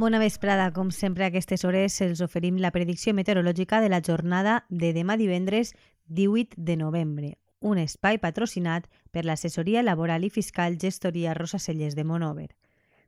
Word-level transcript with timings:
Bona 0.00 0.18
vesprada. 0.18 0.70
Com 0.72 0.88
sempre, 0.96 1.26
a 1.26 1.28
aquestes 1.28 1.60
hores 1.68 1.98
els 2.00 2.22
oferim 2.24 2.56
la 2.56 2.70
predicció 2.72 3.12
meteorològica 3.12 3.82
de 3.84 3.90
la 3.92 3.98
jornada 4.00 4.54
de 4.70 4.94
demà 4.96 5.18
divendres 5.20 5.74
18 6.08 6.56
de 6.56 6.76
novembre, 6.80 7.34
un 7.60 7.76
espai 7.76 8.16
patrocinat 8.22 8.88
per 9.12 9.26
l'assessoria 9.28 9.82
laboral 9.84 10.24
i 10.24 10.32
fiscal 10.32 10.80
gestoria 10.80 11.36
Rosa 11.36 11.60
Cellers 11.60 11.98
de 12.00 12.06
Monover. 12.08 12.48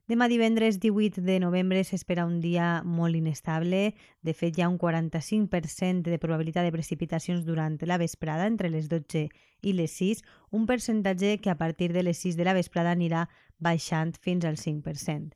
Demà 0.05 0.29
divendres 0.29 0.83
18 0.85 1.25
de 1.25 1.41
novembre 1.41 1.81
s'espera 1.89 2.29
un 2.29 2.43
dia 2.45 2.83
molt 2.85 3.17
inestable. 3.17 3.95
De 4.21 4.37
fet, 4.37 4.59
hi 4.59 4.61
ha 4.61 4.69
un 4.69 4.77
45% 4.77 6.13
de 6.13 6.21
probabilitat 6.21 6.69
de 6.69 6.77
precipitacions 6.77 7.47
durant 7.49 7.81
la 7.89 7.97
vesprada, 7.97 8.45
entre 8.45 8.69
les 8.69 8.93
12 8.93 9.31
i 9.63 9.79
les 9.81 9.97
6, 9.97 10.27
un 10.51 10.69
percentatge 10.69 11.39
que 11.41 11.49
a 11.49 11.57
partir 11.57 11.95
de 11.97 12.05
les 12.05 12.21
6 12.21 12.37
de 12.37 12.45
la 12.45 12.53
vesprada 12.53 12.93
anirà 12.93 13.31
baixant 13.57 14.13
fins 14.21 14.45
al 14.45 14.61
5%. 14.61 15.33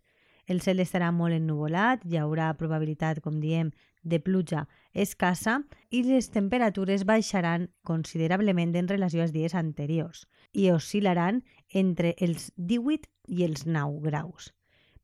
El 0.47 0.61
cel 0.63 0.81
estarà 0.83 1.11
molt 1.11 1.35
ennuvolat, 1.35 2.05
hi 2.07 2.21
haurà 2.21 2.53
probabilitat, 2.59 3.21
com 3.23 3.41
diem, 3.43 3.73
de 4.07 4.21
pluja 4.23 4.67
escassa 4.95 5.59
i 5.91 6.05
les 6.07 6.31
temperatures 6.31 7.05
baixaran 7.05 7.69
considerablement 7.83 8.77
en 8.79 8.89
relació 8.89 9.25
als 9.25 9.35
dies 9.35 9.57
anteriors 9.59 10.27
i 10.55 10.71
oscil·laran 10.71 11.43
entre 11.75 12.15
els 12.23 12.53
18 12.57 13.11
i 13.27 13.43
els 13.49 13.67
9 13.67 14.07
graus. 14.07 14.53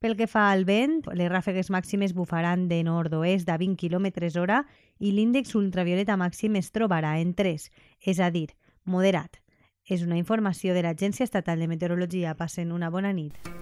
Pel 0.03 0.17
que 0.19 0.27
fa 0.27 0.49
al 0.51 0.65
vent, 0.67 1.05
les 1.15 1.31
ràfegues 1.31 1.71
màximes 1.71 2.15
bufaran 2.15 2.67
de 2.71 2.81
nord-oest 2.83 3.51
a 3.51 3.59
20 3.59 3.79
km 3.79 4.09
hora 4.41 4.65
i 4.99 5.12
l'índex 5.15 5.55
ultravioleta 5.55 6.19
màxim 6.19 6.59
es 6.59 6.73
trobarà 6.75 7.21
en 7.23 7.34
3, 7.39 7.71
és 8.11 8.19
a 8.19 8.31
dir, 8.34 8.49
moderat. 8.84 9.39
És 9.87 10.03
una 10.03 10.19
informació 10.19 10.75
de 10.75 10.83
l'Agència 10.83 11.27
Estatal 11.27 11.59
de 11.59 11.71
Meteorologia. 11.71 12.34
Passen 12.34 12.71
una 12.75 12.91
bona 12.91 13.12
nit. 13.12 13.62